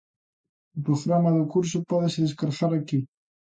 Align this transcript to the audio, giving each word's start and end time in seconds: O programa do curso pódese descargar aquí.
O 0.77 0.79
programa 0.87 1.31
do 1.37 1.43
curso 1.53 1.77
pódese 1.89 2.23
descargar 2.25 2.71
aquí. 2.75 2.99